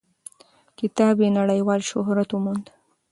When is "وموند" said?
2.31-2.65